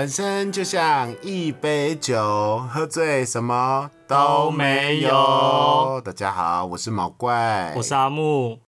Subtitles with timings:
[0.00, 6.00] 人生就像一杯酒，喝醉什么都没有。
[6.02, 8.58] 大家好，我是毛怪，我是阿木。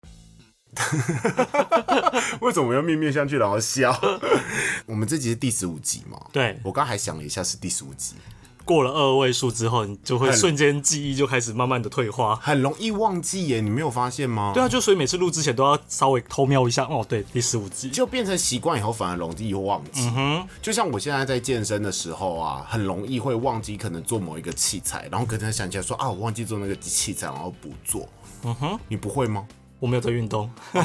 [2.43, 3.99] 为什么要面面相觑然后笑？
[4.85, 6.21] 我们这集是第十五集嘛？
[6.35, 8.17] 对，我刚还想了一下，是第十五集。
[8.65, 14.53] 过了二位数之后，你就会瞬间记忆就开始慢慢的退化，很容易忘记耶，你没有发现吗？
[14.55, 16.85] 对啊，就所以每次录之前都要稍微偷瞄一下。
[16.85, 20.03] 哦，对，第十五集就变成习惯以后，反而容易忘记。
[20.03, 28.09] 嗯哼，就像我现在在健身的时候啊，很容易会忘记可能做某一个器材，然后可能想起来说啊，我忘记做那个器材，然后不做。
[28.45, 29.47] 嗯哼，你不会吗？
[29.83, 30.49] 我没有在运动。
[30.73, 30.81] 对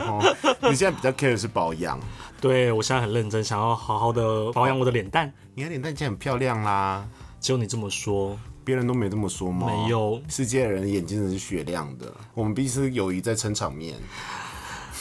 [0.00, 0.20] 哦，
[0.62, 1.96] 你现在比较 care 是保养。
[2.42, 5.32] 对我现在很认真，想要好好的保养我的脸蛋。
[5.54, 7.06] 你的脸蛋已经很漂亮啦。
[7.40, 9.68] 只有你这么说，别人都没这么说吗？
[9.68, 12.12] 没有，世界的人眼睛是雪亮的。
[12.34, 13.94] 我们彼此友谊在撑场面。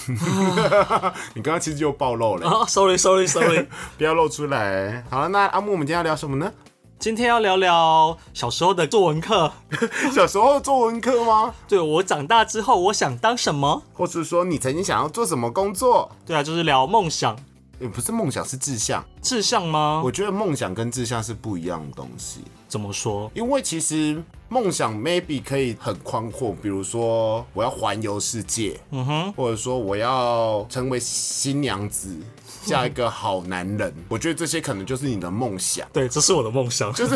[1.33, 2.47] 你刚刚其实就暴露了。
[2.47, 3.65] 啊，sorry，sorry，sorry，
[3.97, 5.03] 不要露出来。
[5.09, 6.51] 好了，那阿木，我们今天要聊什么呢？
[7.01, 9.51] 今天要聊聊小时候的作文课。
[10.13, 11.51] 小时候作文课吗？
[11.67, 16.11] 对，我长大之后我想当什么，或是说你曾经想要做什么工作？
[16.27, 17.35] 对啊，就是聊梦想。
[17.79, 19.03] 也不是梦想，是志向。
[19.19, 20.03] 志向吗？
[20.05, 22.41] 我觉得梦想跟志向是不一样的东西。
[22.67, 23.31] 怎么说？
[23.33, 32.15] 因为其实梦想 maybe 可以很宽阔，比如说我要环游世界，嗯哼，或者说我要成为新娘子。
[32.65, 35.87] 嫁一个好男人， 我觉得这些可能就是你的梦想。
[35.91, 37.15] 对，这是我的梦想，就是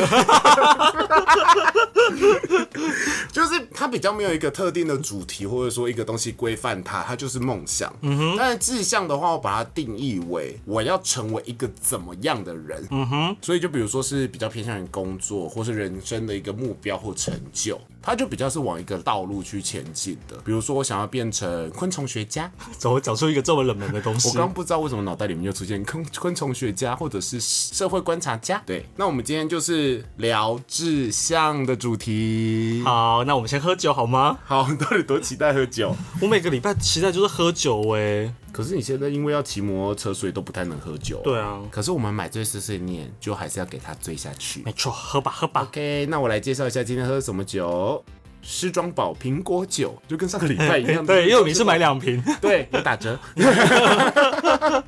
[3.32, 7.94] 就是它比较没有一个特定的主题，或者说一个东西规范它，它就是梦想。
[8.02, 8.36] 嗯哼。
[8.38, 12.88] 但是志向的话，我把它定义为我要成为一个怎么样的人。
[12.92, 13.36] 嗯哼。
[13.42, 17.80] 所以就比如说是比较偏向于工作，或是人生的一个目标或成就。
[18.06, 24.30] 它就比较是往一个道路去前进的，比如说我想要变成昆虫学家， 怎么讲出一个这么冷门的东西？
[24.30, 28.62] 我刚不知道为什么脑袋里面就出现昆昆虫学家或者是社会观察家。
[28.66, 32.82] 对，那我们今天就是聊志向的主题。
[32.86, 34.38] 好，那我们先喝酒好吗？
[34.46, 35.96] 好，到底多期待喝酒？
[36.22, 38.32] 我每个礼拜期待就是喝酒哎。
[38.56, 41.20] 可是你现在因为要骑摩托车，所以都不太能喝酒。
[41.26, 41.60] 对啊。
[41.70, 44.62] 可是我们买醉碎碎念，就还是要给他醉下去。
[44.64, 45.64] 没错，喝吧喝吧。
[45.64, 48.02] OK，那我来介绍一下今天喝什么酒。
[48.42, 51.04] 狮装宝苹果酒，就跟上个礼拜一样。
[51.06, 52.24] 对，因为你是买两瓶。
[52.40, 53.20] 对，有打折。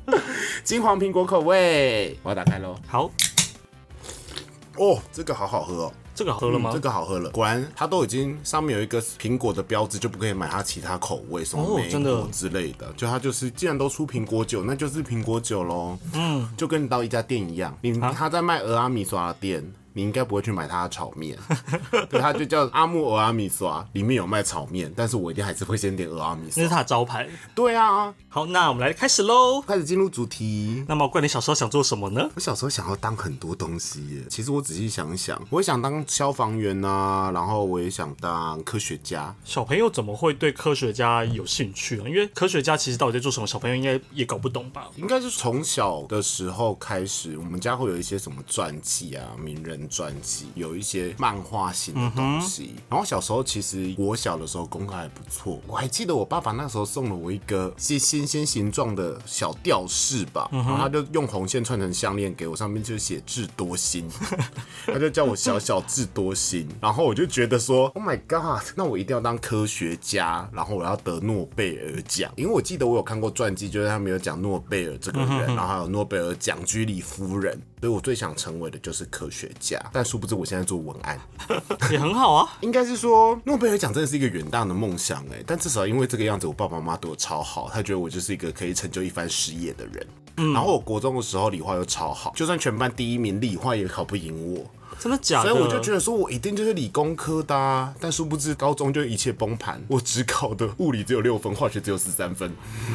[0.64, 2.74] 金黄苹果口味，我要打开喽。
[2.88, 3.12] 好。
[4.78, 5.94] 哦，这个好好喝哦。
[6.18, 6.72] 这个好喝了吗？
[6.74, 12.92] 这个好喝了，果然它都已经上面有一个苹果的标志，就不可以买它其他口味，什么梅果之类的。
[12.98, 15.96] 就它就是，既然都出苹果酒，那就是苹果酒喽。
[16.14, 19.64] 嗯，就跟你到一家店一样，你他在卖俄阿米刷的店。
[19.98, 21.36] 你应该不会去买他的炒面，
[22.08, 27.28] 对，他就叫阿木俄阿米刷，里面有卖炒面，但是我一定还是会先点俄阿米刷，那是他的招牌。
[27.56, 30.86] 对啊，好，那我们来开始喽，开始进入主题。
[30.88, 32.30] 那么，怪你小时候想做什么呢？
[32.36, 34.22] 我小时候想要当很多东西耶。
[34.30, 39.34] 其实我仔细想一想，我也想当消防员啊，然后我也想当科学家。
[39.44, 42.04] 小朋友怎么会对科学家有兴趣啊？
[42.08, 44.90] 因为科学家其实到底在做什么，小朋友应该也搞不懂吧？
[44.96, 49.87] 应该是从小的时候开始，我们家会有一些什么传记啊，名人。
[49.88, 64.10] 专辑有一些漫画型的东西，然后小时候其实我小的时候功课还不错，我还记得我爸爸那时候送了我一个是星星形状的小吊饰吧，然后他就用红线串成项链给我，上面就写智多星，
[64.86, 77.60] 他就叫我小小智多星，然后我就觉得说，Oh my god，那我一定要当科学家，然后我要得诺贝尔奖，因为我记得我有看过传记，就是他们有讲诺贝尔这个人，然后还有诺贝尔奖居里夫人。
[77.80, 81.20] 所以我最想成为的就是科学家，但殊不知我现在做文案
[81.92, 82.58] 也很好啊。
[82.62, 90.08] 应该是说诺贝尔奖真的是一个远大的梦想哎，但至少因为这个样子，我爸爸妈妈对我超好，他觉得我就是一个可以成就一番事业的人。
[90.54, 94.64] 然后我国中的时候理化又超好，就算全班第一名，理化也考不赢我。
[95.00, 95.50] 真的假的？
[95.50, 99.82] 所以我就觉得说，我一定就是理工科的，但殊不知高中就一切崩盘。
[99.88, 102.52] 我只考的物理只有六分，化学只有十三分，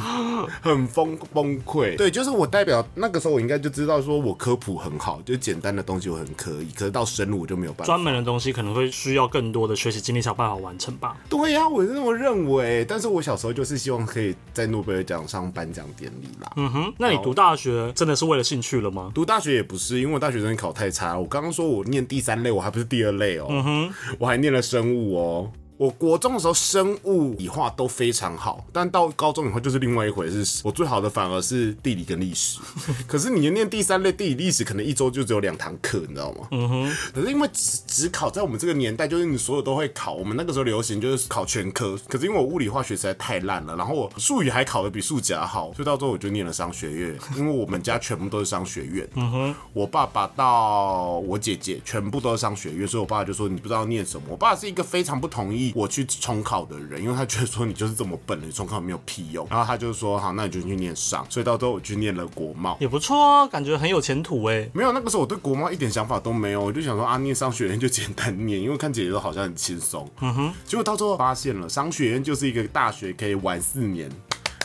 [0.62, 1.96] 很崩崩溃。
[1.96, 7.84] 对，就是我代表那个时候，我应该就知道说我科普很好，就简单的东西我很可以，可是到深入我就没有办法。
[7.84, 11.16] 专门的东西可能会需要更多的学习经历才有办法完成吧。
[11.28, 12.84] 对呀，我是这么认为。
[12.88, 16.52] 但是我小时候就是希望可以在诺贝尔奖上颁奖典礼啦。
[16.56, 19.10] 嗯哼，那你读大学真的是为了兴趣了吗？
[19.14, 21.18] 读大学也不是，因为我大学真的考太差。
[21.18, 23.46] 我刚刚说我念第三类，我还不是第二类哦。
[23.48, 25.52] 嗯，我还念了生物哦。
[25.82, 30.60] 我国中的时候生物、理化都非常好，但到高中以后就是另外一回事。
[30.62, 32.60] 我最好的反而是地理跟历史。
[33.04, 36.46] 可是你念第三类地理历史，可能一周就只有两堂课，你知道吗？
[36.52, 36.96] 嗯哼。
[37.12, 40.12] 可是因为只只考在我们这个年代，就是你所有都会考。
[40.12, 41.98] 我们那个时候流行就是考全科。
[42.06, 47.18] 可是因为我物理化学实在太烂了，然后我数语还考的比数甲好，所以到最后我就念了商学院。
[47.36, 49.08] 因为我们家全部都是商学院。
[49.16, 49.54] 嗯哼。
[49.72, 54.28] 我爸爸到我姐姐全部都是商学院，所以我爸爸就说你不知道念什么。
[54.30, 59.46] 我爸是一个非常不同意我去重考的人，因为他觉得说你就是这么笨，你重考没有屁用。
[59.50, 61.26] 然后他就说好，那你就去念商。
[61.28, 64.68] 所以到最后我去念了国贸，也不错啊，感觉很有前途哎。
[64.72, 70.08] 没有，那个时候我对国贸一点想法都没有，我就想说啊，念商学院就简单念，因为看姐姐都好像很轻松。
[70.20, 74.10] 嗯哼，结果到最后发现了，商学院就是一个大学可以玩四年。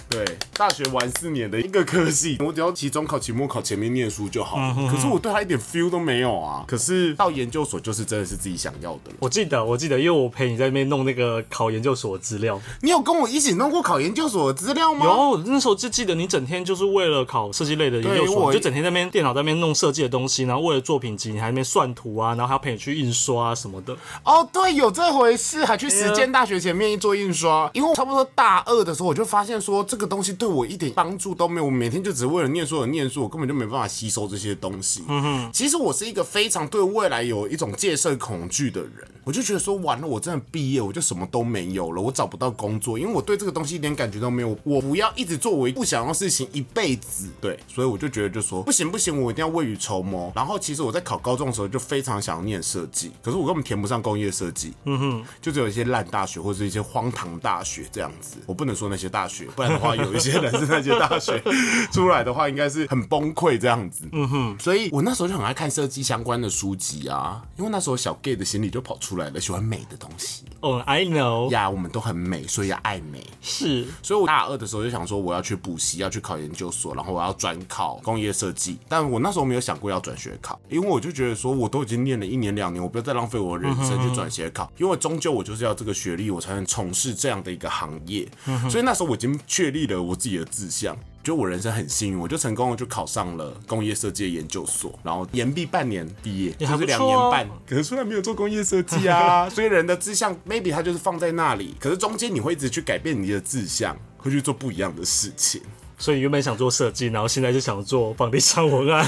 [0.10, 4.76] 对，大学玩四年的一个科系，我只要期中考、期末考前面念书就好了。
[4.90, 6.64] 可是我对他一点 feel 都没有啊。
[6.68, 9.12] 可是到研究所就是真的是自己想要的。
[9.20, 12.60] 我记得，我记得，因为我陪你在那边弄那个考研究所的资料。
[12.82, 15.06] 你有跟我一起弄过考研究所的资料吗？
[15.06, 23.94] 有，那时候就记得你整天就是为了考设计类的研究所，就整天在那边电脑在那边弄设计的东西，然后为了作品集你还那边算图啊，然后还要陪你去印刷啊什么的。
[24.24, 27.70] 哦，对，有这回事，还去实践大学前面做印刷。
[27.74, 30.78] 因为差不多大二的时候，我就发现说这个东西对我一。
[30.78, 35.04] 点帮助都没有，我每天就只为了念书而念书，我根本就没办法吸收这些东西。
[35.08, 38.92] 嗯哼，其实我是一个非常对未来有一种戒慎恐惧的人，
[39.24, 44.56] 我就觉得说完了，我真的毕业我就什么都没有了，我找不到工作，因为我对这个东西一点感觉都没有。
[44.64, 50.32] 我不要一直做我不想要事情一辈子，对，所以我就觉得就说不行不行，我一定要未雨绸缪。
[50.36, 54.74] 然后其实我在考高中的时候就非常想要念设计，可是我根本填不上工业设计。
[54.86, 58.38] 嗯哼，就只有一些烂大学或者一些荒唐大学这样子。
[58.46, 60.68] 我不能说那些大学，不然的话有一些人是。
[60.68, 61.42] 那些大学
[61.94, 64.04] 出来的话，应该是很崩溃这样子。
[64.12, 70.44] 嗯哼，所以我那时候就很爱看设计相关的书籍啊，因为那时候小 gay 的心里就跑出来了，喜欢美的东西。
[70.60, 73.26] 哦，I know 呀，我们都很美，所以要爱美。
[73.42, 78.78] 是，所以我大二的时候就想说，我要去补习，要去考研究所，然后我要转考工业设计。
[78.90, 88.28] 但我那时候没有想过要转学考，因为我就觉得说，我都已经念了一年两年，我不要再浪费我的人生去转学考，因为终究我就是要这个学历，我才能从事这样的一个行业。
[88.70, 90.98] 所以那时候我已经确立了我自己的志向。
[91.24, 97.46] 觉得我人生很幸运，我就成功了，就考上了工业设计研究所，然后延毕半年毕业，就是两年半。
[97.68, 105.62] 可是虽然没有做工业设计啊， 所以人的志向 maybe 他就是放在那里，可是中间你会一直去改变你的志向，会去做不一样的事情。
[105.98, 109.04] 所以原本想做设计，然后现在就想做房地产文案，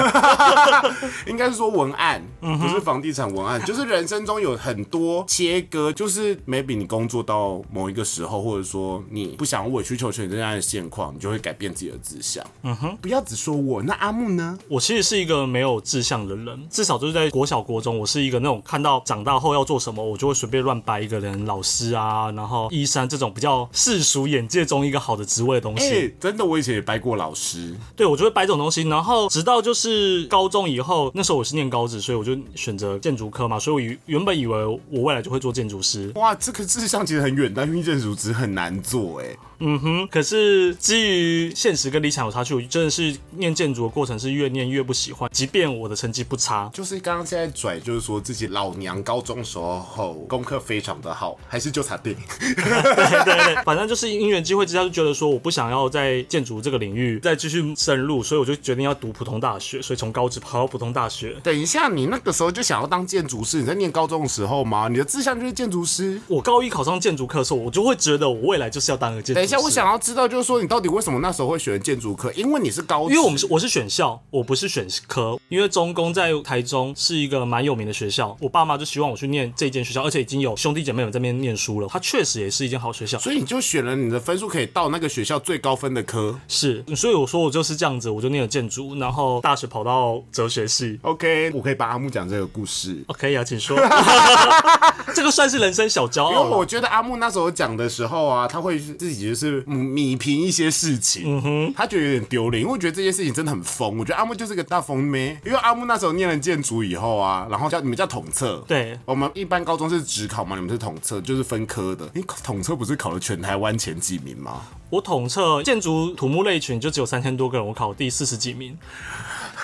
[1.28, 3.64] 应该是说文案，不是房地产文案。
[3.64, 12.44] 就是人生中有很多切割，就是 maybe 你工作到某一个时候，或者说你不想委曲求全这样的现况，你就会改变自己的志向。
[12.64, 13.84] 嗯哼，不要只说我。
[13.84, 14.58] 那阿木呢？
[14.68, 26.16] 我其实是一个没有志向的人，至少就是在国小、国中，我是一个那种看到长大后要做什么，我就会随便乱掰一个人，老师啊，然后医生这种比较世俗眼界中一个好的职位的东西。
[26.20, 26.79] 真的，我以前。
[26.82, 36.12] 掰过老师，对我就会掰这种东西，然后直到就是高中以后，那时候我是念高职，所以我就选择建筑科嘛，所以我原本以为我未来就会做建筑师。
[36.16, 39.38] 哇，这个志向其实很远，但因为建筑师很难做哎。
[39.60, 46.70] 嗯哼，可是基于现实跟理想有差距，我真的是念建筑的过程是越念越不喜欢，即便我的成绩不差。
[46.74, 52.22] 就是刚刚现在拽，就是说自己老娘高中时候功课非常的好，还是就差电影。
[52.56, 61.36] 对对对，反正就是因缘机会之下，就觉得说我不想要在建筑这个领域再继续深入，所以我就决定要读普通大学，所以从高职跑到普通大学。
[61.44, 63.60] 等一下，你那个时候就想要当建筑师？
[63.60, 64.88] 你在念高中的时候吗？
[64.88, 66.22] 你的志向就是建筑师？
[66.28, 69.49] 我高一考上建筑课的时候，我就会觉得我未来就是要当个建筑。
[69.50, 72.32] 等下，我想要知道，就是说你到底为什么那时候会选建筑科？
[72.34, 75.40] 因为你是高，因为我们是我是选校，我不是选科。
[75.50, 81.88] 因为中工在台中是一个蛮有名的学校，我爸妈就希望我去念这间学校，而且已经有兄弟姐妹们在那边念书了。
[81.90, 86.40] 它确实也是一间好学校，所以你就选了你的分数可以到那个学校最高分的科。
[86.48, 91.00] 是，所以我说我就是这样子，我就念了建筑，然后大学跑到哲学系。
[91.02, 93.04] OK，我可以帮阿木讲这个故事。
[93.08, 93.78] OK 啊，请说。
[95.16, 96.32] 这个算是人生小骄傲。
[96.32, 103.98] 因为我觉得阿木那时候讲的时候啊，他会自己就是米平一些事情，嗯哼，他觉得有点丢脸，因为我觉得这件事情真的很疯。
[103.98, 112.10] 我觉得阿木就是个大疯妹，因为阿木那时候念了建筑以后啊，然后叫你们叫统测，对，我们一般高中是职考嘛，你们是统测，就是分科的。
[112.14, 114.62] 你统测不是考了全台湾前几名吗？
[114.90, 118.76] 我统测建筑土木类群就只有三千多个人，我考第四十几名。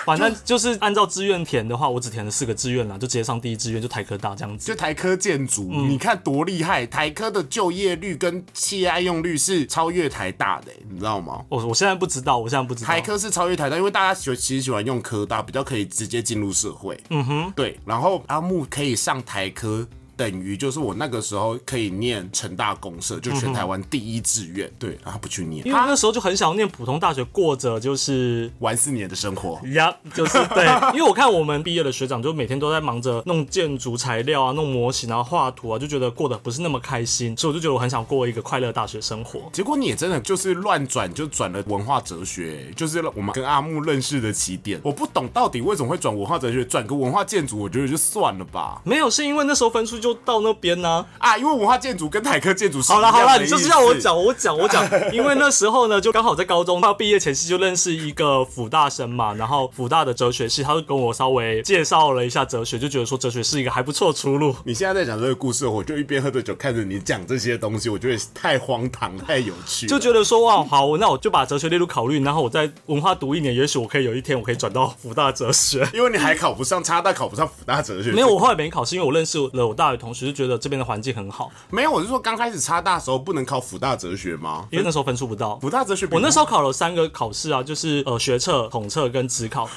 [0.06, 4.66] 反正就是按照志愿填的话，我只填了四个志愿啦，就直接上第一志愿，就台科大这样子。
[4.66, 6.86] 就台科建筑，你看多厉害！
[6.86, 11.44] 台科的就业率跟企业爱用率是超越台大的，你知道吗？
[11.48, 12.86] 我我现在不知道，我现在不知道。
[12.86, 16.98] 台科是超越台大，因为大家喜其实喜欢用科大，比较可以直接进入社会。
[17.10, 17.78] 嗯哼，对。
[17.84, 19.86] 然后阿木可以上台科。
[20.16, 24.70] 等于就是我那个时候可以念成大公社，就全台湾第一志愿。
[24.78, 29.60] 对，然后不去念，因为那时候就很想要念普通大学，过着就是玩四年的生活。
[29.74, 39.40] 呀，就是对， 因为我看我们毕业的学长就每天都在忙着弄建筑材料啊、弄模型啊、画图啊，就觉得过得不是那么开心，所以我就觉得我很想过一个快乐大学生活。
[39.52, 44.80] 结果你也真的就是乱转，就转了文化哲学，就是我们跟阿木认识的起点。
[44.82, 48.80] 我不懂到底为什么会转文化哲学，转个文化建筑，我觉得就算了吧。
[48.84, 64.54] 没有，是因为那时候分数就到那边呢、啊，因为文化建筑跟台科建筑是好了好了，你就是要我讲，我讲我讲， 因为那时候呢，就刚好在高中到毕业前夕就认识一个辅大生嘛，然后辅大的哲学系，他就跟我稍微介绍了一下哲学，就觉得说哲学是一个还不错出路。
[64.64, 75.86] 你现在在讲这个故事，我就一边喝着酒看着你讲这些东西，我觉得太荒唐、太有趣，就觉得说哇，好，那我就把哲学列入考虑，然后我在文化读一年，也许我可以有一天我可以转到辅大哲学。
[75.92, 78.12] 因为你还考不上差大，考不上辅大哲学。
[78.12, 84.68] 没有，我后来没考，是因为我认识了我大学同学，就觉得这边的环境很好，没有，我是说刚开始差大的时候不能考辅大哲学吗？
[84.70, 85.58] 因为那时候分数不到。
[85.58, 89.68] 辅大哲学我那时候考了三个考试啊，就是呃学测、统测跟职考。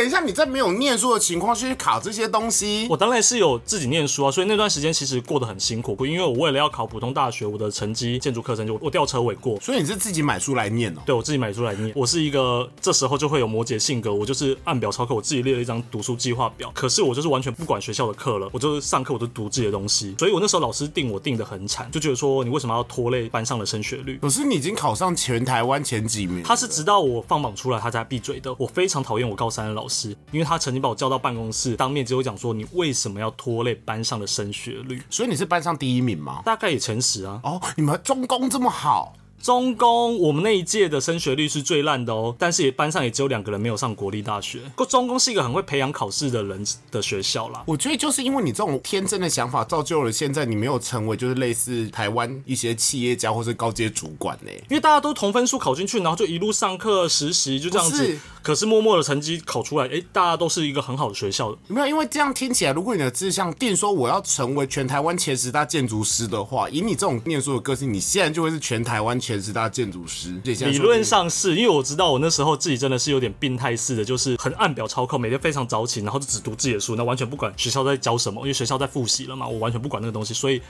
[0.00, 9.60] 等一下你在没有念书的情况下去考这些东西，我当然是有自己念书啊，所以那段时间其实过得很辛苦，因为我为了要考普通大学，我的成绩建筑课程就我吊车尾过。
[9.60, 11.02] 所以你是自己买书来念哦。
[11.04, 16.72] 对我自己买书来念，我是一个这时候就会有摩羯性格，我就是按表操课，我自己列了一张读书计划表。
[16.74, 24.18] 可是我就是完全不管学校的课了，我就是上课我就读自己的东西，所以我那时候老师定我定的很惨，就觉得说你为什么要拖累班上的升学率？
[24.22, 28.54] 可是你已经考上全台湾前几名，他是直到我放榜出来，他才闭嘴的。
[28.56, 29.89] 我非常讨厌我高三的老师，
[30.30, 35.02] 因为他曾经把我叫到办公室，当面只有讲说你为什么要拖累班上的升学率？
[35.10, 36.40] 所以你是班上第一名吗？
[36.44, 37.40] 大概也前十啊。
[37.42, 44.60] 哦，你们中工这么好，中工我们那一届的升学率是最烂的哦，但是也班上也只有两个人没有上国立大学。
[44.60, 47.62] 不过中工是一个很会培养考试的人的学校啦。
[47.66, 54.50] 我觉得就是因为你这种天真的想法，造就了现在你没有成为就是类似台湾一些企业家或是高阶主管呢。
[54.68, 58.18] 因为大家都同分数考进去，然后就一路上课实习，就这样子。
[58.42, 61.56] 可是默默的成绩考出来，诶，大家都是一个很好的学校。
[61.68, 70.40] 没有，因为这样听起来，如果你的志向定说我要成为全台湾前十大建筑师的话，以你这种念书的个性，你现在就会是全台湾前十大建筑师。
[70.44, 80.60] 理理论上是因为我知道我那时候自己真的是有点病态式的，就是很按表操课，每天非常早起，然后就只读自己的书，那完全不管学校在教什么，因为学校在复习了嘛，我完全不管那个东西，所以。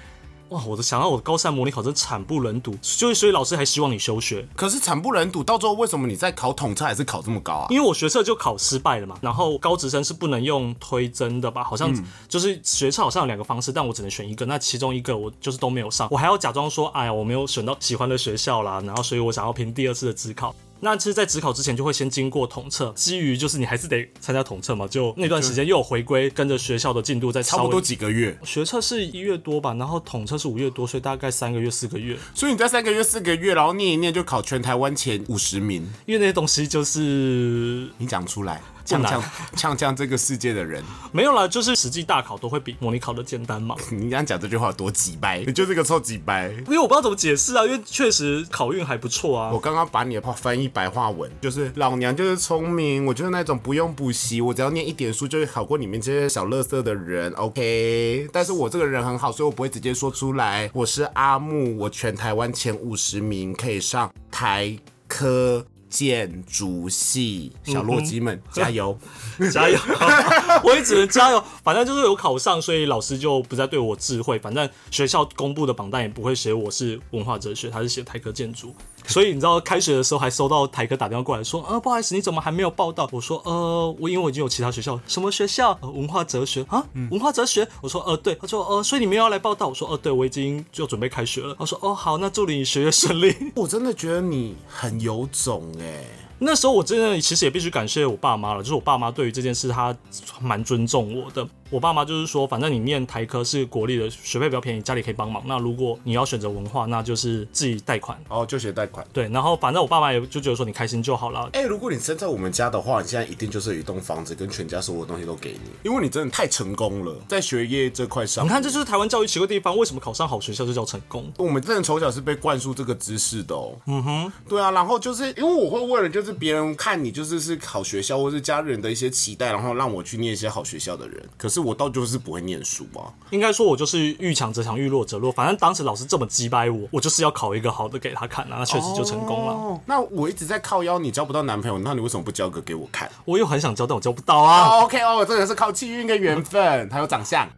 [0.51, 0.63] 哇！
[0.67, 7.67] 我的想到我的高三模拟考真惨不忍睹，就是所以老师还希望你休学，可是惨不忍睹，到最后为什么你在考统测还是考这么高啊？
[7.71, 11.63] 因为我学测就考失败了嘛，然后高职生是不能用推甄的吧？
[11.65, 11.93] 好像
[12.29, 20.55] 就是学测好像有两个方式，但我只能选一个，那其中一个我就是都没有上，我还要假装说，哎呀，我没有选到喜欢的学校啦，然后所以我想要凭第二次的职考。
[20.81, 32.17] 那其实，在职考之前就会先经过统测，基于就是你还是得参加统测嘛，就那段时间又有回归，跟着学校的进度在差不多几个月，学测是一月多吧，然后统测是五月多，所以大概三个月四个月。
[32.35, 39.23] 所以你在三个月四个月，然后念一念就考全台湾前五十名，因为那些东西就是你讲出来，呛难呛
[39.57, 40.83] 呛呛这个世界的人，
[41.13, 43.77] 没有啦，就是实际大考都会比模拟考的简单嘛。
[43.91, 45.45] 你这样讲这句话有多几掰？
[45.47, 46.51] 你就是个臭几掰。
[46.67, 49.61] 因为我不知道怎么解释啊，因为确实考运还不错啊我。
[49.61, 58.29] 刚刚把你的话翻译白话文，就是老娘就是聪明，我就是那种不用补习，我只要念一点书就会考过你们这些小乐色的人，OK？
[58.33, 60.71] 但是我这个人很好，所以我不会直接说出来。
[60.73, 68.97] 我是阿木，我全台湾前五十名可以上台科建筑系，小洛基们、加油！
[69.53, 69.77] 加油！
[70.65, 71.45] 我也只能加油。
[71.65, 74.39] 反正就是有考上，所以老师就不再对我智慧。
[74.39, 78.75] 反正学校公布的榜单也不会写我是文化哲学，他是写台科建筑。
[79.07, 83.09] 所以你知道开学的时候还收到台科打电话过来说，呃，不好意思，你怎么还没有报到？
[83.13, 85.77] 我说，呃，我因为我已经有其他学校，什么学校？
[85.83, 87.67] 呃，文化哲学啊，文化哲学。
[87.81, 88.35] 我说，呃，对。
[88.37, 89.69] 他说，呃，所以你们要来报到？
[89.69, 91.57] 我说，呃，对，我已经就准备开学了。
[91.59, 93.35] 他说，哦，好，那祝 你学业顺利。
[93.57, 96.05] 我真的觉得你很有种哎、
[96.39, 99.95] 那时候我真的其实也必须感谢我爸妈了，就是我爸妈对于这件事他
[100.41, 101.47] 蛮尊重我的。
[101.71, 105.41] 我爸妈就是说，反正你念台科是国立的，学费比较便宜，家里可以帮忙。
[105.47, 108.21] 那如果你要选择文化，那就是自己贷款。
[108.29, 109.07] 哦，就学贷款。
[109.13, 111.49] 对，然后反正我爸妈也就觉得说你开心就好了。
[111.53, 118.45] 哎、如果你生在我们家的话，你现在一定就是有一栋房子，跟全家所有东西都给你，因为你真的太成功了，在学业这块上。
[118.45, 121.31] 你看，这就是台湾教育奇怪的地方，为什么考上好学校就叫成功？
[121.39, 123.73] 我们真的从小是被灌输这个知识的哦。
[123.87, 133.13] 嗯哼，对啊，然后就是因为我会为了就是别人看你就是是好学校，或是家人的一些期待，然后让我去念一些好学校的人，可是我到就是不会念书啊。
[133.31, 135.31] 应该说，我就是遇强则强，遇弱则弱。
[135.31, 139.53] 反正当时老师这么击败我，我就是要考一个好的给他看，啊那确实就成功了。
[139.53, 143.11] 哦，那我一直在靠腰你交不到男朋友，那你为什么不交个给我看？
[143.25, 144.69] 我又很想交，但我交不到啊。
[144.69, 147.49] 哦，OK 哦，这个是靠气运跟缘分，还有长相。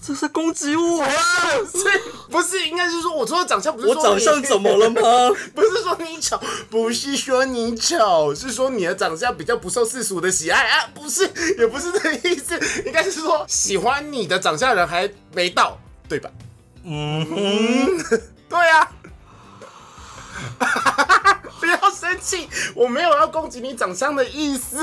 [0.00, 1.10] 这是攻击我啊！
[1.70, 2.00] 是
[2.30, 5.00] 不是应该是说我说的长相不是我长相怎么了吗？
[5.54, 6.40] 不是说你丑，
[6.70, 11.22] 不是说你丑，是说你的长相比较不受世俗的喜爱啊，不是，
[11.58, 15.78] 也不是这个意思，应该是说喜欢你的长相的人还没到，
[16.08, 16.30] 对吧？
[16.84, 18.88] 嗯哼， 对呀、
[21.60, 24.78] 不要生气，我没有要攻击你长相的意思。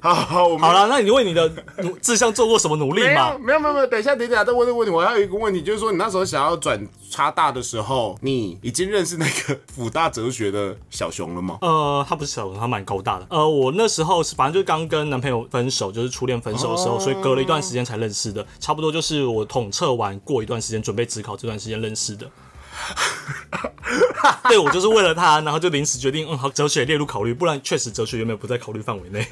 [0.00, 3.38] 好好，我们好了，那你为你的努志向做过什么努力没有吗？
[3.38, 4.94] 没有没有没有，等一下等一下再问这个问题。
[4.94, 11.58] 我还有一个问题，就是说你那时候想要转差大的时候，你已经认识那个辅大哲学的小熊了吗？
[11.62, 13.26] 呃，他不是小熊，他蛮高大的。
[13.30, 18.46] 呃，我那时候是反正就是刚跟男朋友分手，就是初恋分手的时候，所以隔了一段时间才认识的。
[18.60, 22.30] 差不多就是我统测完过一段时间准备职考这段时间认识的。
[24.48, 29.26] 对，我就是为了他，然后就临时决定，嗯，好，哲学列入考虑，不然确实哲学原本不在考虑范围内。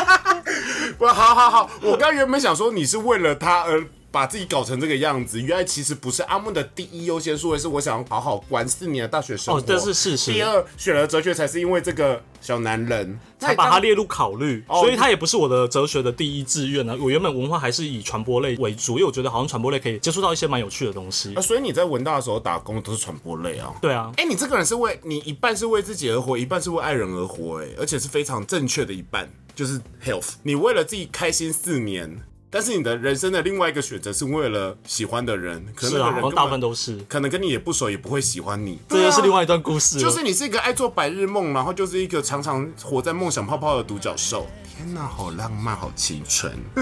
[0.98, 3.84] 不，好好好，我刚原本想说你是为了他而。
[4.10, 9.60] 把自己搞成这个样子，原来其实不是阿木的第一优先数，位是我想要好好玩四年的大学生活。
[9.60, 16.96] 哦这是事实第二，选了哲学才是因为这个小男人才把它列入考虑，哦所以他也不是我的哲学的第一志愿呢。
[17.00, 21.40] 我原本文化还是以传播类为主，因为我觉得好像传播类可以接触到一些蛮有趣的东西啊，。
[21.40, 23.72] 所以你在文大的时候打工都是传播类啊。
[23.80, 30.32] 对啊，哎、你这个人是为你一半是为自己而活，一半是为爱人而活，哎，而且是非常正确的一半，就是 health。
[30.42, 36.98] 你为了自己开心四年，但是你的人生的另外一个选择是为了喜欢的人，可能是大部分都是。
[37.08, 38.80] 可能跟你也不熟，也不会喜欢你。
[38.88, 39.40] 这又是另外。
[39.40, 39.98] 一段故事。
[39.98, 44.46] 就是你是一个爱做白日梦，然后就是一个常常活在梦想泡泡的独角兽。
[44.68, 46.52] 天哪，好浪漫，好青春。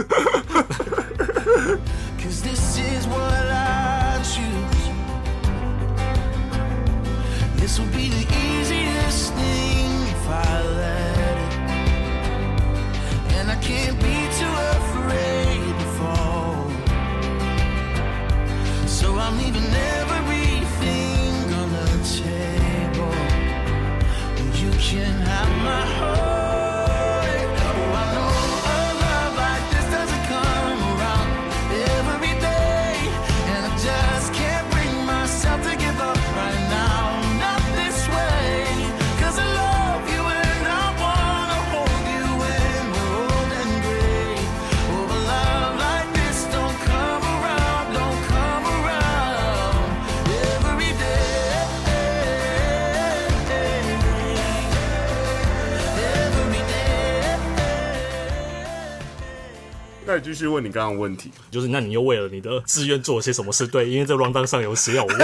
[60.09, 61.31] 那你继续问你刚刚问题。
[61.51, 63.67] 就是那你又为了你的志愿做了些什么事？
[63.67, 65.19] 对，因为这 round 上有写要问。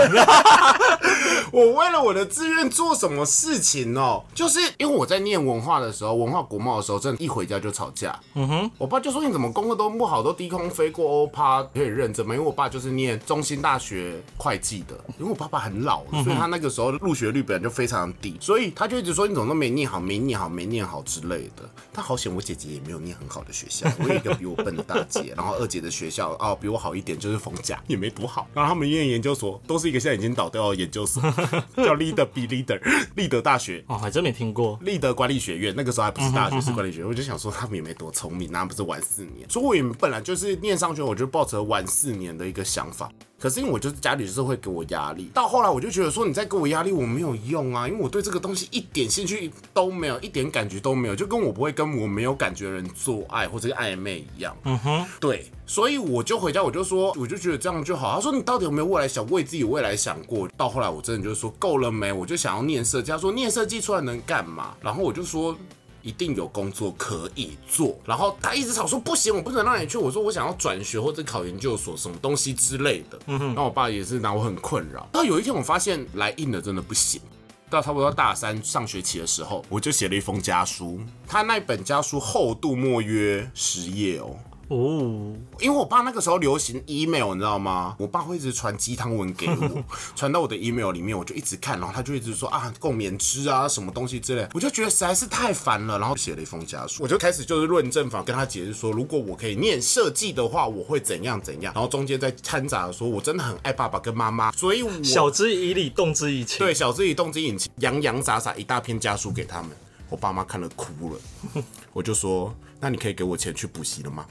[1.55, 4.25] 我为了我的志愿做什么事情哦？
[4.35, 8.19] 就是因为我在念文化的时候，文化国贸的时候，真的，一回家就吵架。
[8.35, 12.35] 嗯哼，我爸就说你怎么功课都不好，都低空飞过欧趴，可以认真吗？
[12.35, 21.63] 因为我爸就是念中兴大学会计的，因为我爸爸很老，所以他那个时候入学率本来就非常低，所以他就一直说你怎么都没念好，没念好，没念好之类的。
[21.93, 31.23] 但好险，我姐姐也没有念很好的学校，我有一个比我笨的大姐，然后二姐的学校哦比我好一点，就是逢甲也没读好，然后他们念研究所都是一个现在已经倒掉的研究所，
[31.77, 32.81] 叫 Leader B Leader
[33.17, 33.85] 立德大学。
[33.87, 34.79] 哦，还真没听过。
[34.83, 37.09] 立德管理学院那个时候还不是大学，是管理学院。
[37.09, 39.49] 我就想说他们也没多聪明，那不是晚四年。
[39.49, 43.11] 所以我也本来就是念商学，我就抱着晚四年的一个想法。
[43.39, 54.57] 可是因为我就是家里就是会给我压力，到后来我就觉得说你再给我压力我没有用啊，因为我对这个东西一点兴趣都没有，一点感觉都没有，就跟我不会跟我没有感觉的人做爱或者是暧昧一样。
[54.65, 58.15] 嗯哼，对，所以我就回家我就说，我就觉得这样就好。
[58.15, 60.49] 他说你到底有没有未来想为自己未来想过？
[60.57, 62.13] 到后来我真的就是说够了没？
[62.13, 64.75] 我就想要念设计，他说念设计出来能干嘛？
[64.81, 65.57] 然后我就说。
[66.05, 69.97] 一定有工作可以做，然后他一直吵说不行，我不能让你去。
[69.97, 73.19] 我说我想要转学或者考研究所，什么东西之类的。
[73.25, 75.09] 嗯哼，然后我爸也是拿我很困扰。
[75.11, 77.23] 到有一天我发现来硬的真的不行。
[77.71, 81.01] 到差不多大三上学期的时候，我就写了一封家书。
[81.27, 84.37] 他那本家书厚度莫约十页哦。
[84.69, 87.95] 哦，因为我爸那个时候流行 email，你知道吗？
[87.99, 89.85] 我爸会一直传鸡汤文给我，
[90.17, 106.59] 传到我的 email 里面，我就一直看，然后他就一直说啊共勉之啊什么东西之类，我就觉得实在是太烦了，然后写了一封家书，我就开始就是论证法跟他解释说，如果我可以念设计的话，我会怎样怎样，然后中间再掺杂说我真的很爱爸爸跟妈妈，所以我晓之以理，动之以情。
[106.59, 109.71] 对，晓之以动之以情，洋洋洒洒一大篇家书给他们，
[110.09, 111.63] 我爸妈看了哭了。
[111.93, 114.27] 我就说，那你可以给我钱去补习了吗？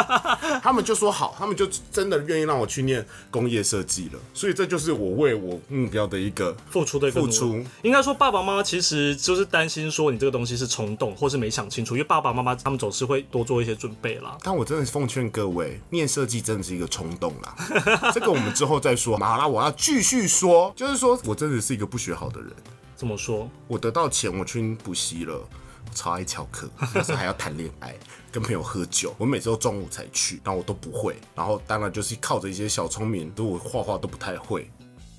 [0.64, 4.18] 他们就说好，他们就真的愿意让我去念工业设计了。
[4.32, 7.62] 所以这就是我为我目标的一个付出的一个付出。
[7.82, 14.38] 应该说，爸爸妈妈其实就是担心说你这个东西是冲动，或是没想清楚，因为爸爸妈妈他们总是会多做一些准备啦。
[14.42, 17.54] 但我真的奉劝各位，念设计真的是一个冲动啦。
[18.14, 19.18] 这个我们之后再说。
[19.18, 22.50] 好啦，我要继续说，就是说我真的是一个不学好的人。
[22.96, 25.46] 怎么说，我得到钱，我去补习了。
[25.90, 27.94] 我超爱翘课， 但是还要谈恋爱，
[28.30, 29.12] 跟朋友喝酒。
[29.18, 31.16] 我每周中午才去，然后我都不会。
[31.34, 34.70] 然后当然就是靠着一些小聪明，都我画画都不太会。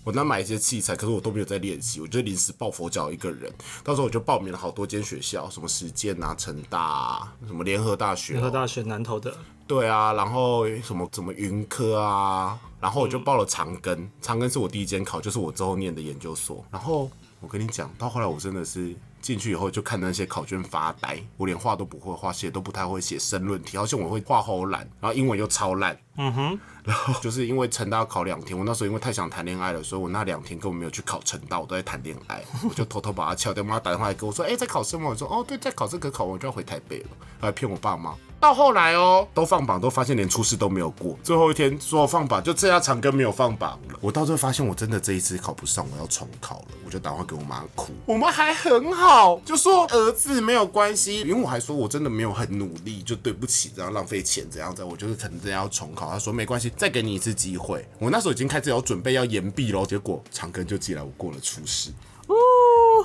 [0.04, 3.54] 我那买一些器材，可是我都没有在练习，我就临时抱佛脚一个人。
[3.84, 9.36] 到时候我就报名了好多间学校，什么实践啊、成大、啊、什么联合大学、联合大学南投的，
[9.68, 16.66] 对啊，然后什么什么云科啊，然后我就报了长庚，长庚是我第一间考，就是我之后念的研究所。
[16.72, 17.08] 然后
[17.40, 25.98] 我跟你讲，到后来我真的是进去以后就看那些考卷发呆，我连画都不会画，写都不太会写申论题，而且我会画好懒，然后英文又超烂。
[26.18, 33.64] 嗯哼，然后就是因为成大要考两天，我那时候因为太想谈恋爱了，所以我那两天根本没有去考成大，我都在谈恋爱，我就偷偷把它翘掉。
[33.64, 35.10] 妈打电话来跟我说，哎、在考什么？
[35.10, 38.14] 我说哦，对，在考这个，考完就要回台北了，还骗我爸妈。
[38.41, 41.15] 到后来哦，都放榜，都发现连初试都没有过。
[41.23, 43.95] 最后一天说放榜，就这下长庚没有放榜了。
[44.01, 46.65] 我到最后发现，我真的这一次考不上，我要重考了。
[46.84, 56.10] 我就打电话给我妈哭，我妈还很好，就说儿子没有关系，因为我还说我真的没有很努力，就对不起，这样浪费钱，怎样子，我就是可能真的要重考。
[56.10, 57.88] 她说没关系，再给你一次机会。
[57.99, 61.91] 我那时候已经开始有准备要延毕喽，结果长庚就寄来我过了初试。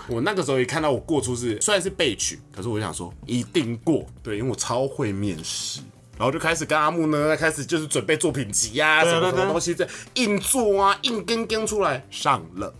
[0.09, 5.81] 我那个时候一看到我过初试，虽然是被取，可是我想说一定过，对，因为我超会面试。
[6.19, 12.75] 然后就开始跟阿木呢，开始就是准备作品集啊，什么东西在硬做啊，硬跟跟出来上了。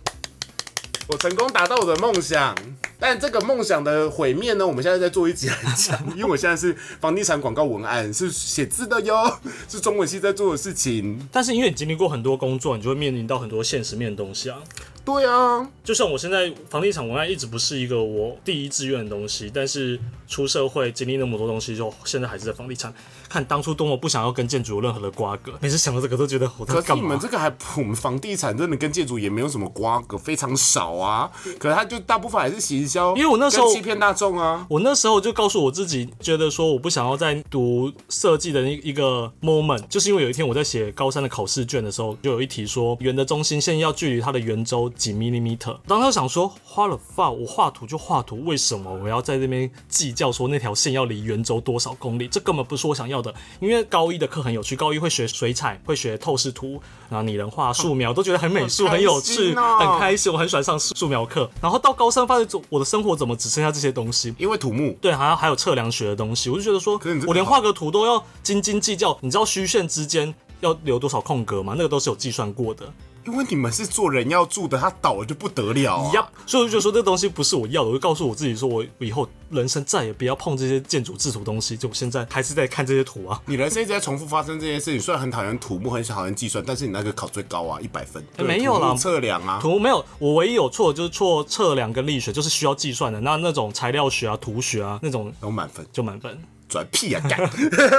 [1.07, 2.53] 我成功达到我的梦想，
[2.99, 11.29] 但这个梦想的毁灭呢，我们现在在做一集来讲， 因为我现在是房地产广告文案，是写字的哟，是中文系在做的事情。
[11.31, 14.57] 但是因为你经历过很多工作，你就会面临到很多现实面的东西啊。
[15.07, 22.93] 对啊，就像我现在房地产文案一直不是一个我第一志愿的东西，但是出社会经历那么多东西，就现在还是在房地产。
[23.29, 27.19] 看当初多么不想要跟建筑有任何的瓜葛，每次想到这个都觉得我在干嘛可是你们？
[27.19, 31.29] 这个还，我们房地产真的跟建筑也没有什么瓜葛，非常少啊。
[31.59, 34.65] 可是它就大部分还是行销，因为我那时候欺骗大众啊。
[34.69, 45.77] 我那时候就告诉我自己，觉得说我不想要再读设计的那一个 moment，就是因为有一天我在写高三的考试卷的时候，就有一题说圆的中心线要距离它的圆周几 millimeter。
[45.87, 52.27] 当时想说，花了发，我画图就画图，为什么我要在这边计较说那条线要离圆周多少公里？
[52.27, 53.33] 这根本不是我想要的。
[53.59, 60.31] 因为高一的课很有趣，高一会学水彩，会学透视图，然后拟人化、素描，都觉得很美术、好很有趣、很开心。
[60.31, 61.49] 我很喜欢上素描课。
[61.61, 64.33] 然后到高三发现，我的生活怎么只剩下这些东西？
[64.37, 69.17] 因为土木，对，还有还有测量学的东西，我就觉得说我连画个图都要斤斤计较。
[69.21, 71.73] 你知道虚线之间要留多少空格吗？
[71.77, 72.91] 那个都是有计算过的。
[73.27, 76.13] 因为你们是做人要住的，它倒了就不得了、啊。
[76.13, 81.75] 呀，所以我就觉得说这东西不是我要的，我就告诉我自己说，我我以后人生再也不要碰这些建筑制图东西。
[81.75, 83.41] 就我现在还是在看这些图啊。
[83.45, 88.23] 你人生一直在重复发生这件事情，虽然很讨厌土木，很讨厌计算，但是你那个考最高啊，一百分。
[88.37, 93.19] 对没有啦测量啊，图没有，我唯一有错就是错测量跟力学，就是需要计算的。
[93.19, 96.41] 那那种材料学啊、图学啊那种都满分，就满分。
[96.67, 97.39] 转屁啊干！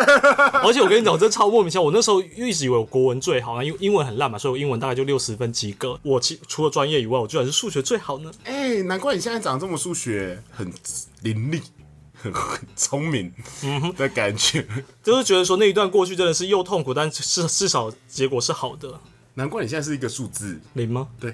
[0.62, 1.83] 而且我跟你讲，我真的超莫名其妙。
[1.83, 5.98] 我那时候一直以为我国文最好，那因为英文很烂嘛，所以我英文大概就六十分及格。
[6.02, 8.31] 我其除了专业以外，我居然是数学最好呢。
[8.44, 10.70] 哎、难怪你现在长得这么数学很
[11.22, 11.62] 伶俐，
[12.14, 13.33] 很很聪明
[13.96, 14.66] 的感觉。
[15.02, 19.00] 就是觉得说那一段过去真的是又痛苦，但是至少结果是好的。
[19.35, 20.61] 难怪你现在是一个数字。
[20.74, 21.07] 零吗？
[21.20, 21.33] 对，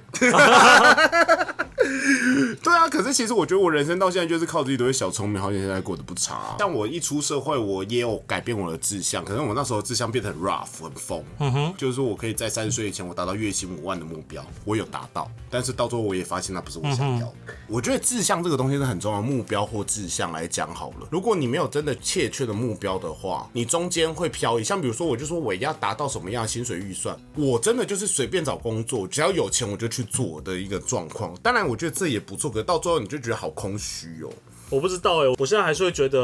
[2.63, 17.35] 对啊，可是其实我觉得我人生到现在就是靠自己的小聪明，好像现在过得不差、啊像我一出社会，我也有改变我的志向，可能我那时候志向变得很 rough 很疯，嗯哼，就是说我可以在三十岁以前我达到月薪五万的目标，我有达到，但是到最后我也发现那不是我想要的。
[17.69, 24.65] 我觉得志向这个东西是很重要，目标或志向来讲好了，如果你没有真的切确的目标的话，你中间会飘移。
[24.65, 31.35] 像比如说，我就说我要达到什么样的薪水预算，我真的就是随便找工作，只要有钱我就去做的一个状况。
[31.43, 34.31] 当然，我觉得这也不错，可是到最后你就觉得好空虚哦。
[34.71, 36.19] 我不知道哎、我现在还是会觉得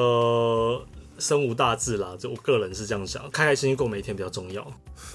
[1.19, 2.17] 生无大志啦。
[2.19, 4.67] 就我个人是这样想，开开心心过每一天比较重要。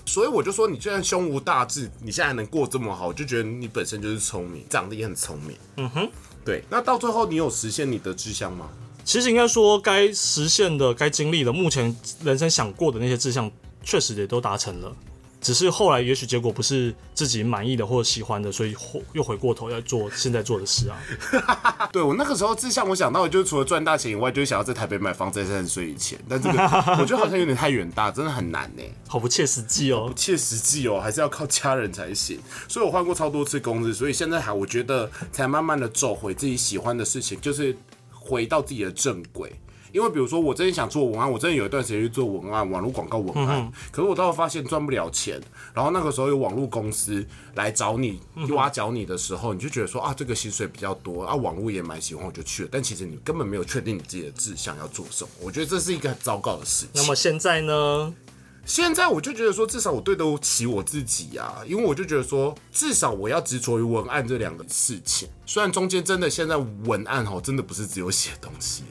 [0.05, 5.57] 所以我就说，你虽然胸无大志，你现在能过这么好，我就觉得你本身就是聪明，长得也很聪明。
[5.77, 6.09] 嗯哼，
[6.45, 6.63] 对。
[6.69, 8.69] 那到最后，你有实现你的志向吗？
[9.03, 13.51] 其实应该说，该实现的、该经历的，目前人生想过的那些志向，
[13.83, 14.95] 确实也都达成了。
[15.45, 20.97] 只是后来也许结果不是自己满意的或者喜欢的，所以回又回过头要做现在做的事啊。
[21.93, 26.17] 对我那个时候志向，我想到的就是除了赚大钱以外，就是想要在台北买房，在三十岁以前。
[26.27, 26.57] 但这个
[26.99, 30.13] 我觉得好像有点太远大，真的很难呢，好不切实际哦不。
[30.15, 32.39] 切实际哦，还是要靠家人才行。
[32.67, 37.77] 所以我换过超多次工作，所以现在还我觉得才慢慢的走回自己喜欢的事情，就是
[38.09, 39.53] 回到自己的正轨。
[39.95, 45.41] 因为比如说，我真的想做文案，我真的有一段时间去做文案，网络广告文案，可是我到发现赚不了钱。
[45.73, 52.69] 然后那个时候有网络公司来找你挖角你的时候，你就觉得说啊，这个薪水比较多啊，网络也蛮喜欢，我就去了。
[52.69, 56.89] 但其实你根本没有确定你自己的志向要做什么，我觉得这是一个很糟糕的事情。
[56.95, 58.13] 那么现在呢？
[58.65, 65.29] 现在我就觉得说，至少我对得起我自己啊，因为我就觉得说，至少我要执着于文案这两个事情。
[65.45, 68.83] 虽然中间真的现在文案哦，真的不是只有写东西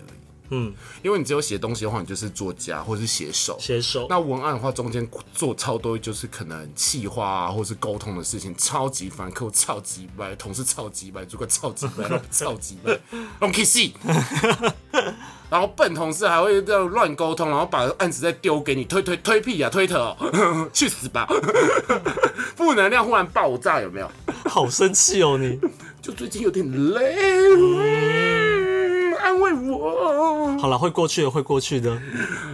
[0.57, 3.57] 嗯，因为你只有写东西的话，你就是作家或是写手。
[3.59, 4.07] 写手。
[4.09, 12.99] 那文案的话，中间做超多，就是可能企划啊，或是沟通的事情，超级烦，客户超级白，同事超级白，主管超级掰， 老板超级白，
[13.40, 13.77] 弄 kiss。
[15.51, 21.27] 然后笨同事还会这样乱沟通，然后把案子再丢给你，推推推屁呀、推特哦， 去死吧！
[22.57, 24.11] 负能量忽然爆炸，有没有？
[24.47, 25.59] 好生气哦你。
[26.03, 27.17] 就最近有点累，
[27.57, 28.43] 嗯
[29.35, 30.57] 安慰我。
[30.59, 32.01] 好了，会过去的，会过去的。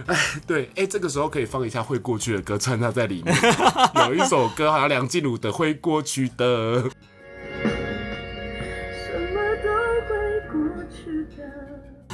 [0.07, 0.17] 哎
[0.47, 3.35] 对，哎、这个时候可以放一下会过去的歌，穿插在里面。
[4.07, 6.83] 有一首歌，好像梁静茹的《会过去的》。
[8.93, 9.69] 什么都
[10.07, 11.43] 会过去的。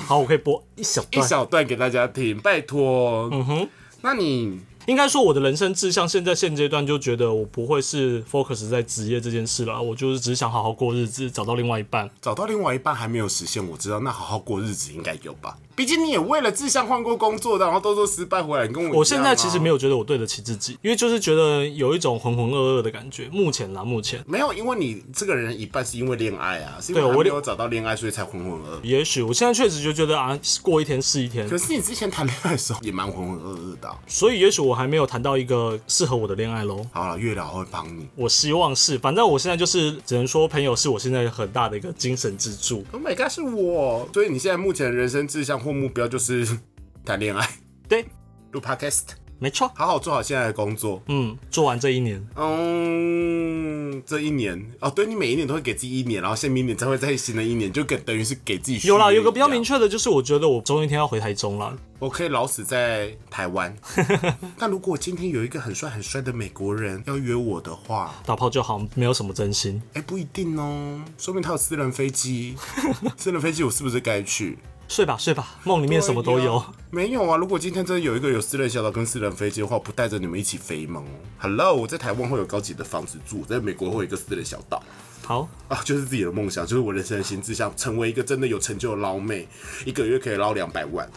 [0.02, 1.28] 好，我可以播一小一段。
[1.28, 3.30] 小段给大家听，拜托。
[3.32, 3.70] 嗯哼，
[4.02, 12.10] 那你应该说，我的人生志向现在现阶段就觉得我不会是 focus 在职业这件事了，我就是只想好好过日子，找到另外一半。
[12.22, 15.58] 找到另外一半还没有实现，我知道，那好好过日子应该有吧？
[15.78, 23.30] 毕竟你也为了志向换过工作的，然后都说失败回来，你跟我啊我现在其实没有觉得我对得起自己，因为就是觉得有一种浑浑噩噩的感觉。
[23.32, 28.80] 目前啦，目前，没有，因为你这个人一半是因为恋爱啊，是因为对我还没有找到恋爱，所以才浑浑噩噩。
[28.82, 36.84] 也许我现在确实就觉得啊，过一天是一天可，是你之前谈恋爱的时候也蛮浑浑噩噩的啊、所以也许我还没有谈到一个适合我的恋爱喽。
[36.92, 38.08] 好了，月老会帮你。
[38.16, 42.84] 我希望是，反正我现在就是只能说，朋友是我现在很大的一个精神支柱。
[42.92, 44.10] Oh my god，是我。
[44.12, 46.48] 所以你现在目前的人生志向或目标就是
[47.04, 47.46] 谈恋爱、
[47.90, 48.06] 对，
[48.52, 49.02] 录 podcast，
[49.38, 51.04] 没错，好好做好现在的工作。
[51.08, 61.78] 嗯，做完这一年，嗯，这一年哦，对你每一年都会给自己一年，然后下明年才会再新的一年，就给等于是给自己有啦，有个比较明确的，就是我觉得我总有一天要回台中了。
[62.00, 63.76] 我可以老死在台湾。
[64.58, 69.82] 但如果今天有一个很帅很帅的美国人要约我的话，打炮就好，没有什么真心。
[69.94, 72.56] 哎、不一定哦，说明他有私人飞机。
[73.18, 74.60] 私人飞机我是不是该去？
[74.88, 76.64] 睡吧睡吧，梦里面什么都有。
[76.90, 81.04] 没有啊，如果今天真的有一个有私人小岛跟私人飞机的话，我不带着你们一起飞吗
[81.38, 84.82] ？Hello，我在台湾会有高级的房子住，在美国会有一个私人小岛。
[85.24, 89.48] 好，啊，就是自己的梦想，就是我人生的新志向，成为一个真的有成就的捞妹，
[89.86, 91.08] 一个月可以捞两百万。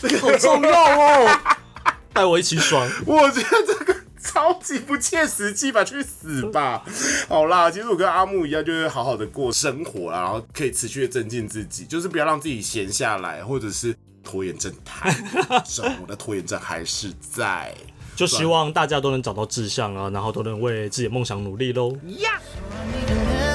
[0.00, 1.40] 这个好重要哦，
[2.14, 2.88] 带我一起爽。
[3.04, 6.84] 我觉得这个超级不切实际吧，去死吧！
[7.28, 15.10] 好啦，其实我跟阿木一样，就是好好的过生活啦，然后可以持续的增进自己，就是不要让自己闲下来，或者是拖延症太
[15.64, 15.90] 重。
[16.02, 17.74] 我的拖延症还是在。
[18.16, 21.96] 就希望大家都能找到志向啊，然后都能为自己的梦想努力喽。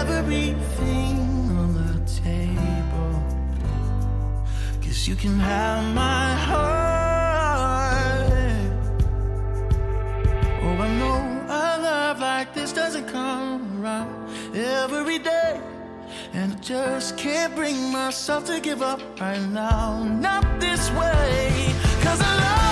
[0.01, 0.55] everything
[13.85, 15.61] around every day.
[16.33, 20.03] And I just can't bring myself to give up right now.
[20.03, 21.73] Not this way.
[22.01, 22.64] Cause I love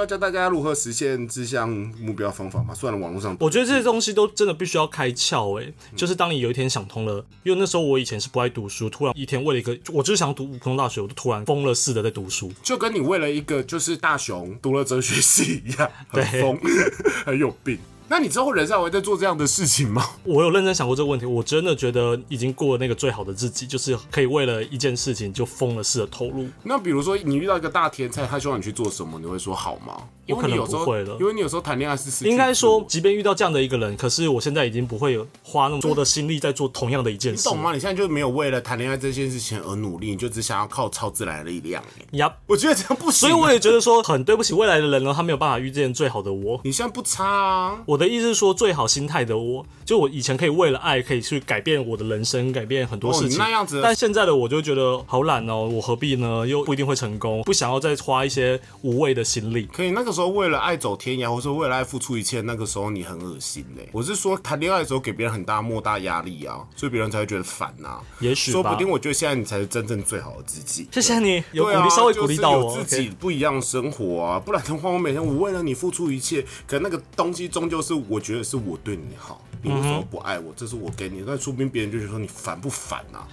[0.00, 2.74] 需要教大家如何实现志向目标方法吗？
[2.74, 12.50] 算了，网络上我觉得这些东西都真的必须要开窍哎、就是当你有一天想通了，因为那时候我以前是不爱读书，突然一天为了一个，我就是想读普通大学，我就突然疯了似的在读书。
[12.62, 16.58] 就跟你为了一个就是大雄读了哲学系一样，很对疯，
[17.26, 17.78] 很有病。
[18.10, 20.04] 那你之后人生还会再做这样的事情吗？
[20.24, 26.48] 我有认真想过这个问题，我真的觉得已经过了那个最好的自己，就是可以为了一件事情就疯了似的投入。
[26.64, 30.08] 那比如说你遇到一个大天才，他希望你去做什么，你会说好吗？
[30.26, 37.48] 因为可能你有时候不会了因为你有时候谈恋爱是失应该说，即便遇到这样的一个人，可是我现在已经不会有花那么多的心力在做同样的一件事。
[37.48, 37.72] 你懂吗？
[37.72, 41.80] 你现在就没有为了谈恋爱这件事情而努力，你就只想要靠超自然的力量。
[42.12, 43.28] 呀，我觉得这样不行。
[43.28, 46.60] 所以我也觉得说很对不起未来的人呢，他没有办法遇见最好的我。
[46.64, 47.82] 你现在不差啊。
[47.86, 53.38] 我的意思是说，最好心态的我，就我以前可以为了爱可以去改变我的人生，改变很多事情。
[53.38, 56.46] 那样子但现在的我就觉得好懒哦，我何必呢？
[56.46, 59.68] 又不一定会成功，不想要再花一些无谓的心力。
[59.72, 70.88] 可以，那个时候为了爱走天涯，或是为了爱付出一切，那个时候你很恶心嘞、我是说，谈恋爱的时候给别人很大莫大压力啊，所以别人才会觉得烦呐、也许吧说不定，我觉得现在你才是真正最好的自己。
[70.90, 72.62] 谢谢你有稍微鼓励到我。
[72.62, 80.52] 就是有自己不一样的生活啊，不然的话，我每天我为了你付出一切，可那个东西终究是我觉得是我对你好，你为什么不爱我？
[80.56, 83.26] 这是我给你，那说不定别人就觉得说你烦不烦啊？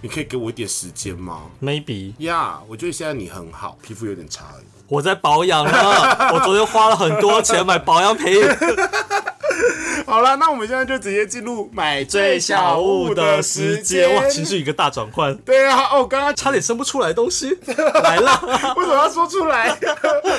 [0.00, 4.64] 你可以给我一点时间吗？Maybe 呀我觉得现在你很好，皮肤有点差而已。
[4.88, 5.70] 我在保养呢，
[6.34, 8.34] 我昨天花了很多钱买保养品。
[10.04, 17.56] 好了，那我们现在就直接进入买最最小物的时间，哇，情绪一个大转换，对啊，哦，刚刚差点生不出来的东西
[18.02, 18.40] 来了。
[18.76, 19.78] 为什么要说出来？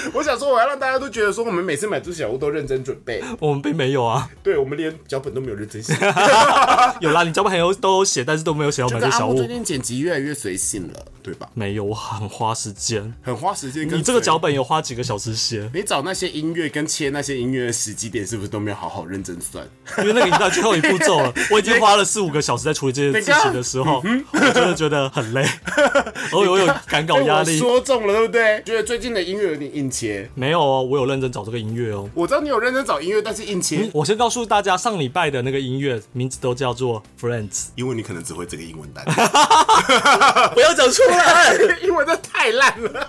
[0.14, 3.24] 我想说，我要让大家都觉得说，我们每次买猪小屋都认真准备。
[3.40, 5.94] 我们并没有啊，对，我们连脚本都没有认真写。
[7.00, 9.32] 有啦，你脚本还有都有写，但是都没有写到买这个阿最小物。
[9.34, 11.48] 木最近剪辑越来越随性了，对吧？
[11.54, 13.14] 没有，我很花时间。
[13.22, 15.70] 很花时间你这个脚本有花几个小时写？
[15.74, 19.66] 你找那些音乐跟切那些音乐的时机点，是不是都没有好好认真算？
[20.00, 25.46] 因为那个已经到最后一步骤了， 我已经花了四五个小时在处理这件事情的时候，我真的觉得很累，
[26.32, 28.62] 我有有赶稿压力说中了，对不对？
[28.64, 30.28] 觉得最近的音乐有点硬切。
[30.34, 32.10] 没有哦，我有认真找这个音乐哦。
[32.16, 39.06] 我知道你有认真找音乐，但是硬切，我先告诉大家，上礼拜的那个音乐名字都叫做 Friends，因为你可能只会这个英文单，
[40.56, 41.54] 不要讲出来。
[41.86, 43.08] 英文真的太烂了。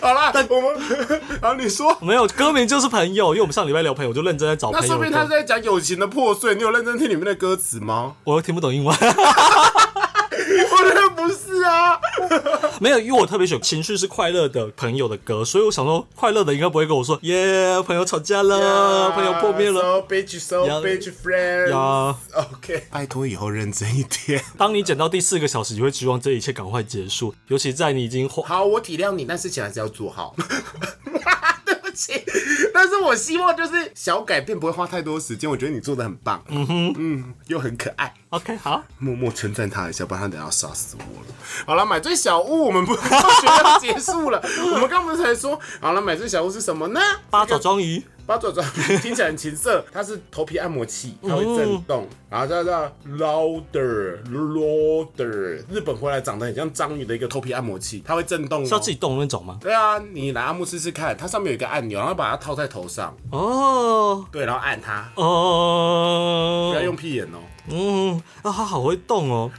[0.00, 4.80] 好啦，我们，然后你说，没有歌名就是朋友，因为我们上礼拜聊朋友，我就认真在找那。
[4.80, 6.54] 说明他是在讲友情的破碎。
[6.54, 8.14] 你有认真听里面的歌词吗？
[8.24, 8.96] 我又听不懂英文，
[11.16, 11.98] 不是啊。
[12.80, 19.80] 没有，因为我特别喜欢情绪是快乐的朋友的歌，所以我想说，快乐的应该不会跟我说，耶，朋友吵架了，朋友破灭了。
[19.80, 21.70] So bitch, so 呀 bitch friends.
[21.70, 24.42] 呀 OK，拜托以后认真一点。
[24.58, 30.34] 当你剪到第四个小时，你会希望这一切赶快结束，尤其在你已经好，我体谅你，但事情还是要做好。
[32.74, 35.48] 但是我希望就是小改变不会花太多时间。
[35.48, 38.12] 我觉得你做的很棒，嗯哼，嗯，又很可爱。
[38.30, 38.82] OK 好。
[38.98, 41.34] 默默称赞他一下，不然他等下要杀死我了。
[41.66, 44.42] 好了，买醉小物，我们不 是学要结束了。
[44.72, 47.00] 我们刚不是才说，好了，买醉小物是什么呢？
[47.30, 58.66] 八爪章鱼，八爪章鱼听起来很情色，它是头皮按摩器，它会震动，然后叫叫 louder louder，日本回来长得很像章鱼的一个头皮按摩器，它会震动、哦。
[58.66, 59.58] 是要自己动的那种吗？
[59.60, 67.38] 对啊，你拿阿木试试看，它上面有一个按钮，然后把它套在头上，哦对，然后按它，哦不要，用屁眼哦。
[67.68, 69.50] 嗯，啊，它好会动哦。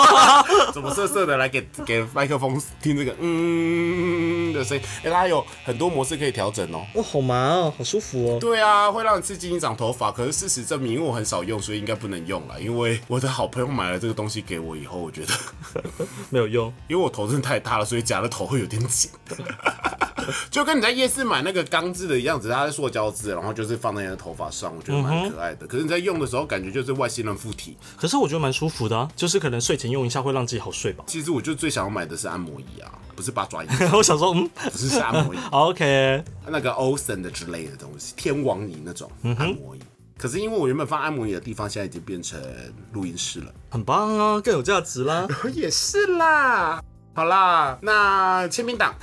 [0.72, 4.82] 怎么色色的来给给麦克风听这个嗯的声音？
[5.04, 6.84] 哎、它有很多模式可以调整哦。
[6.94, 8.38] 哇，好麻哦，好舒服哦。
[8.40, 10.10] 对啊，会让你刺激你长头发。
[10.12, 12.60] 可是事实证明，因为我很少用，所以应该不能用了。
[12.60, 15.34] 因为我的好朋友买了这个东西给我以后，我觉得，
[16.30, 16.72] 没有用。
[16.88, 19.10] 因为我头真的太大了，所以夹的头会有点紧。
[20.50, 25.66] 就跟你在夜市买那个钢制的一样，只是它是塑胶制，然后就是放在你的头发上，我觉得蛮可爱的。
[25.66, 27.76] 可是你在用的时候，感觉就是外星人附体。
[27.96, 31.04] 可是我觉得蛮舒服的、啊，就是可能睡前用一下会让自己好睡吧。
[31.06, 35.38] 其实我就最想要买的是按摩椅啊，不是八爪椅， 我想说，嗯不是是按摩椅。
[35.50, 39.80] OK，那个 Ocean 的之类的东西，天王椅那种按摩椅。
[40.18, 42.38] 可是因为我原本放按摩椅的地方，现在已经变成
[42.92, 43.50] 录音室了。
[43.70, 45.26] 很棒啊，更有价值啦。
[45.54, 46.82] 也是啦。
[47.12, 48.94] 好啦，那签名档，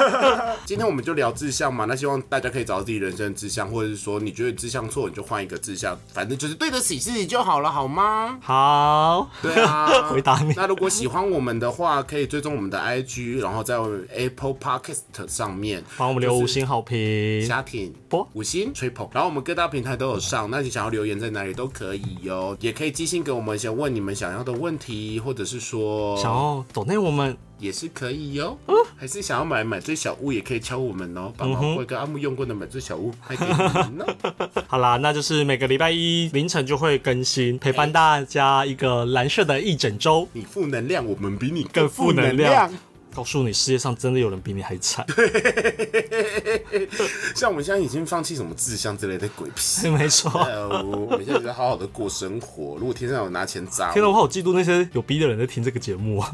[0.66, 1.86] 今天我们就聊志向嘛。
[1.86, 8.38] 那希望大家可以找到自己人生的志向，或者是说你觉得志向错，你就换一个志向，反正就是对得起自己就好了，好吗？
[8.42, 13.76] 好，对啊， 回答你那如果喜欢我们的话，可以追踪我们的 IG，然后在
[14.14, 17.44] Apple Podcast 上面帮我们留五星好评。
[17.48, 28.58] 家庭播五星吹捧，然后我们各大平台都有上，那你想要留言在哪里都可以哟，也可以寄信给我们，想问你们想要的问题，或者是说想要抖内我们，也是可以哟。
[28.96, 34.62] 还是想要买买醉小屋，也可以敲我们哦，把毛怪跟阿木用过的买醉小屋卖给你们哦。
[34.68, 40.28] 好啦，那就是每个礼拜一凌晨就会更新，陪伴大家一个蓝色的一整周。
[40.32, 42.70] 你负能量，我们比你更负能量。
[43.16, 45.06] 告诉你，世界上真的有人比你还惨。
[47.34, 49.88] 像我们现在已经放弃什么志向之类的鬼屁。
[49.88, 50.30] 没错。
[50.42, 52.76] 呃，我们现在只是好好的过生活。
[52.78, 56.30] 如果天上有拿钱砸天哪，我我，好嫉妒那些有逼的人在听这个节目啊！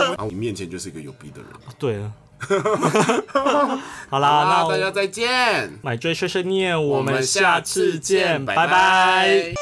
[0.00, 1.48] 然后你面前就是一个有逼的人。
[1.78, 2.12] 对啊，
[4.10, 9.54] 好啦，那大家再见，买追碎碎念，我们下下次见，拜拜